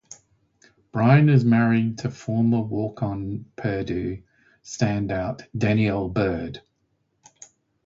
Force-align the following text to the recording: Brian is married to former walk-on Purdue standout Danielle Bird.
Brian 0.91 1.29
is 1.29 1.45
married 1.45 1.99
to 1.99 2.09
former 2.09 2.59
walk-on 2.59 3.45
Purdue 3.55 4.23
standout 4.63 5.45
Danielle 5.55 6.09
Bird. 6.09 6.63